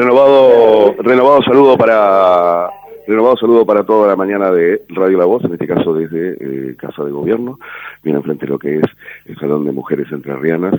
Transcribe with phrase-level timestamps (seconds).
[0.00, 2.70] Renovado, renovado saludo para
[3.06, 6.74] renovado saludo para toda la mañana de Radio La Voz, en este caso desde eh,
[6.76, 7.58] Casa de Gobierno,
[8.02, 8.86] bien enfrente de lo que es
[9.26, 10.72] el Salón de Mujeres Entrerrianas,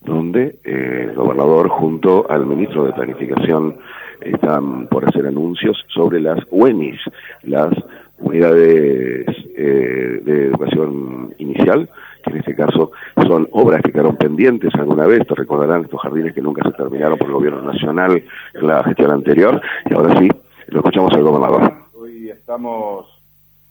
[0.00, 3.76] donde eh, el gobernador junto al ministro de Planificación
[4.22, 6.98] están por hacer anuncios sobre las UENIS,
[7.42, 7.74] las
[8.20, 11.90] unidades eh, de educación inicial,
[12.22, 12.92] que en este caso
[13.26, 17.18] son obras que quedaron pendientes alguna vez, te recordarán estos jardines que nunca se terminaron
[17.18, 18.22] por el gobierno nacional
[18.54, 20.28] en la gestión anterior, y ahora sí,
[20.68, 21.72] lo escuchamos al gobernador.
[21.94, 23.06] Hoy estamos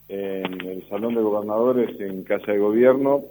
[0.09, 3.21] en el Salón de Gobernadores en Casa de Gobierno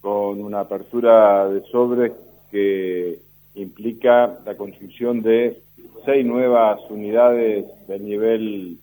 [0.00, 2.12] con una apertura de sobres
[2.50, 3.18] que
[3.54, 5.58] implica la construcción de
[6.04, 8.78] seis nuevas unidades de nivel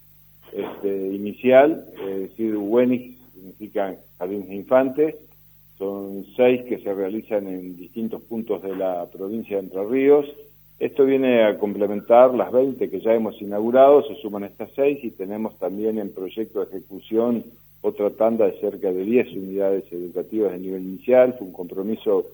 [0.53, 5.15] este, inicial, es decir, WENIX significa jardines infantes,
[5.81, 10.27] son seis que se realizan en distintos puntos de la provincia de Entre Ríos.
[10.77, 15.09] Esto viene a complementar las 20 que ya hemos inaugurado, se suman estas seis y
[15.09, 17.43] tenemos también en proyecto de ejecución
[17.81, 21.33] otra tanda de cerca de 10 unidades educativas de nivel inicial.
[21.35, 22.25] Fue un compromiso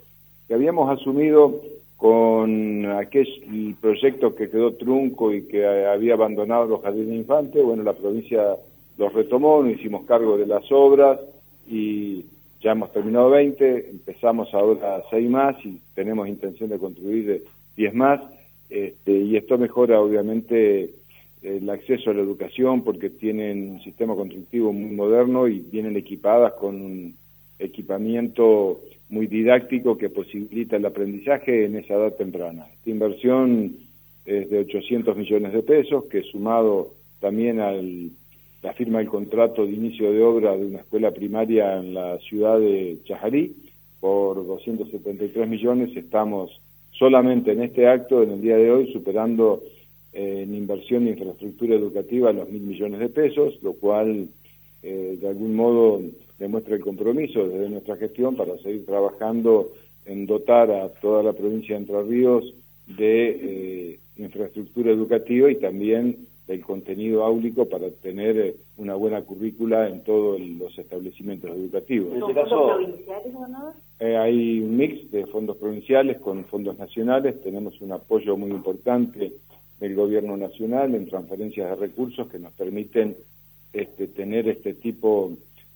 [0.45, 1.61] que habíamos asumido
[1.95, 7.93] con aquel proyecto que quedó trunco y que había abandonado los jardines infantes, bueno, la
[7.93, 8.57] provincia
[8.97, 11.17] los retomó, nos hicimos cargo de las obras
[11.69, 12.25] y
[12.67, 17.45] ya hemos terminado 20, empezamos ahora 6 más y tenemos intención de construir
[17.77, 18.19] 10 más,
[18.69, 20.89] este, y esto mejora obviamente
[21.41, 26.55] el acceso a la educación porque tienen un sistema constructivo muy moderno y vienen equipadas
[26.59, 27.15] con un
[27.57, 32.67] equipamiento muy didáctico que posibilita el aprendizaje en esa edad temprana.
[32.73, 33.77] Esta inversión
[34.25, 37.71] es de 800 millones de pesos, que sumado también a
[38.61, 42.59] la firma del contrato de inicio de obra de una escuela primaria en la ciudad
[42.59, 43.55] de Chajarí,
[43.99, 46.59] por 273 millones, estamos
[46.91, 49.61] solamente en este acto, en el día de hoy, superando
[50.13, 54.27] eh, en inversión de infraestructura educativa los mil millones de pesos, lo cual
[54.83, 56.01] eh, de algún modo
[56.39, 59.71] demuestra el compromiso desde nuestra gestión para seguir trabajando
[60.05, 62.53] en dotar a toda la provincia de Entre Ríos
[62.85, 69.87] de eh, infraestructura educativa y también del contenido áulico para tener eh, una buena currícula
[69.89, 72.17] en todos los establecimientos educativos.
[72.17, 73.73] ¿Son este fondos provinciales, gobernador?
[73.99, 79.33] Eh, hay un mix de fondos provinciales con fondos nacionales, tenemos un apoyo muy importante
[79.79, 83.15] del gobierno nacional en transferencias de recursos que nos permiten
[83.73, 85.33] este, tener este tipo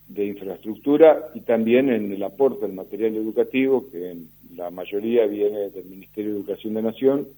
[0.08, 4.16] de infraestructura y también en el aporte del material educativo, que
[4.56, 7.28] la mayoría viene del Ministerio de Educación de Nación,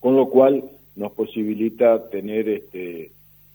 [0.00, 0.64] con lo cual
[0.96, 3.12] nos posibilita tener este,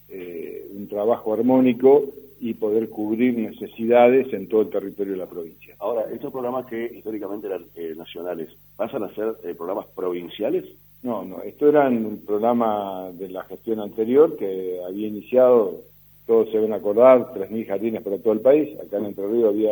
[0.10, 2.06] eh, un trabajo armónico
[2.40, 5.76] y poder cubrir necesidades en todo el territorio de la provincia.
[5.80, 10.66] Ahora, estos programas que históricamente eran eh, nacionales, ¿pasan a ser eh, programas provinciales?
[11.04, 15.92] No, no, esto era un programa de la gestión anterior que había iniciado
[16.32, 19.50] todos se van a acordar, 3.000 jardines para todo el país, acá en Entre Ríos
[19.50, 19.72] había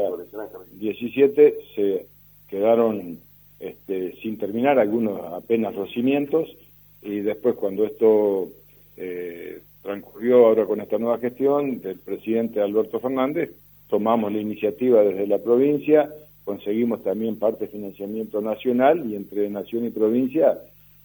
[0.73, 2.05] 17, se
[2.49, 3.19] quedaron
[3.59, 6.49] este, sin terminar, algunos apenas los cimientos,
[7.01, 8.47] y después cuando esto
[8.97, 13.51] eh, transcurrió ahora con esta nueva gestión del presidente Alberto Fernández,
[13.87, 16.09] tomamos la iniciativa desde la provincia,
[16.43, 20.57] conseguimos también parte de financiamiento nacional y entre nación y provincia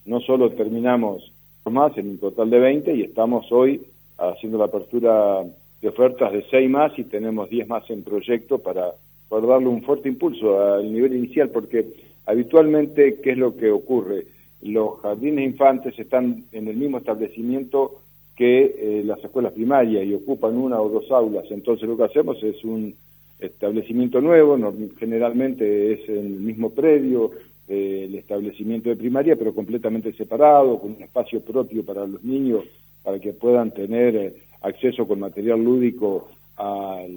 [0.06, 1.32] no solo terminamos
[1.64, 3.80] más en un total de 20 y estamos hoy
[4.18, 5.42] haciendo la apertura
[5.80, 8.92] de ofertas de seis más y tenemos 10 más en proyecto para
[9.28, 11.86] poder darle un fuerte impulso al nivel inicial, porque
[12.26, 14.26] habitualmente, ¿qué es lo que ocurre?
[14.64, 18.00] Los jardines infantes están en el mismo establecimiento
[18.34, 22.42] que eh, las escuelas primarias y ocupan una o dos aulas, entonces lo que hacemos
[22.42, 22.94] es un
[23.38, 24.58] establecimiento nuevo,
[24.98, 27.30] generalmente es el mismo predio,
[27.68, 32.64] eh, el establecimiento de primaria, pero completamente separado, con un espacio propio para los niños
[33.02, 37.10] para que puedan tener eh, acceso con material lúdico al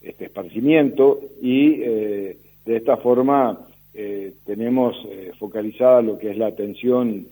[0.00, 3.58] este esparcimiento y de esta forma
[3.94, 4.96] eh, tenemos
[5.38, 7.26] focalizada lo que es la atención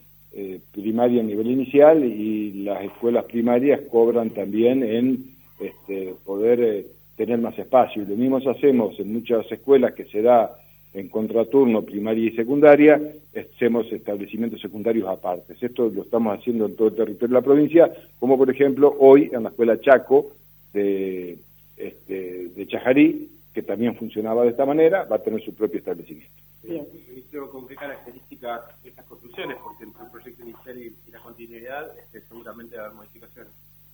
[0.73, 5.27] primaria a nivel inicial y las escuelas primarias cobran también en
[5.61, 6.87] este, poder
[7.17, 8.03] tener más espacio.
[8.03, 10.57] Y lo mismo hacemos en muchas escuelas que se da
[10.95, 13.01] en contraturno primaria y secundaria,
[13.35, 15.55] hacemos establecimientos secundarios aparte.
[15.61, 19.31] Esto lo estamos haciendo en todo el territorio de la provincia, como por ejemplo hoy
[19.33, 20.33] en la escuela Chaco
[20.75, 21.39] de,
[21.77, 26.33] este, de Chajarí, que también funcionaba de esta manera, va a tener su propio establecimiento.
[26.63, 26.87] Bien.
[27.09, 29.57] Ministro, ¿con qué características estas construcciones?
[29.63, 33.53] Porque entre el proyecto inicial y, la continuidad este, seguramente va a haber modificaciones.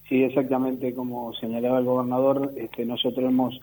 [0.09, 3.61] Sí, exactamente como señalaba el gobernador, este, nosotros hemos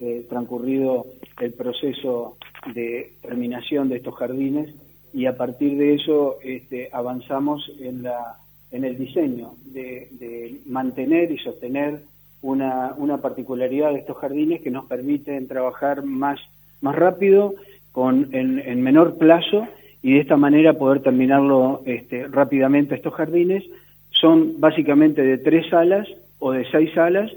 [0.00, 1.06] eh, transcurrido
[1.40, 2.36] el proceso
[2.74, 4.74] de terminación de estos jardines
[5.12, 8.38] y a partir de eso este, avanzamos en la
[8.70, 12.02] en el diseño de, de mantener y sostener
[12.42, 16.40] una, una, particularidad de estos jardines que nos permiten trabajar más,
[16.80, 17.54] más rápido,
[17.92, 19.66] con, en, en menor plazo
[20.02, 23.64] y de esta manera poder terminarlo este, rápidamente estos jardines.
[24.10, 26.08] Son básicamente de tres salas
[26.38, 27.32] o de seis salas,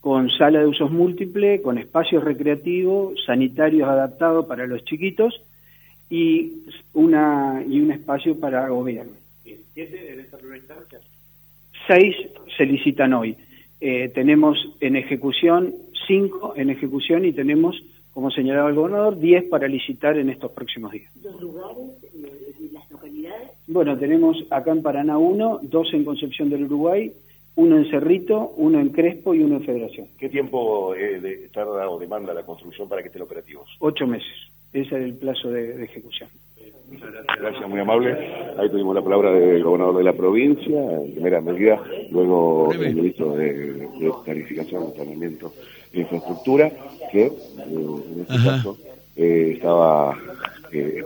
[0.00, 5.40] con sala de usos múltiples, con espacios recreativos, sanitarios adaptados para los chiquitos
[6.10, 9.12] y, una, y un espacio para gobierno.
[9.74, 10.98] ¿Siete en esta primera instancia?
[11.86, 12.14] Seis
[12.56, 13.36] se licitan hoy.
[13.84, 15.74] Eh, tenemos en ejecución
[16.06, 17.82] cinco en ejecución y tenemos,
[18.12, 21.10] como señalaba el gobernador, diez para licitar en estos próximos días.
[21.20, 21.90] ¿Los lugares
[22.60, 23.50] y las localidades?
[23.66, 27.12] Bueno, tenemos acá en Paraná uno, dos en Concepción del Uruguay,
[27.56, 30.06] uno en Cerrito, uno en Crespo y uno en Federación.
[30.16, 33.68] ¿Qué tiempo eh, de, tarda o demanda la construcción para que estén operativos?
[33.80, 34.32] Ocho meses.
[34.72, 36.30] Ese es el plazo de, de ejecución.
[37.40, 37.68] Gracias.
[37.68, 38.16] muy amable.
[38.58, 41.80] Ahí tuvimos la palabra del gobernador de la provincia, en primera medida,
[42.10, 45.52] luego el ministro de, de Planificación, Planeamiento
[45.92, 46.70] e Infraestructura,
[47.10, 48.56] que eh, en este Ajá.
[48.56, 48.78] caso
[49.16, 50.16] eh, estaba
[50.72, 51.04] eh,